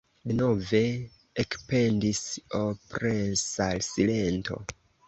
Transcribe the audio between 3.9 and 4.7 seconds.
silento.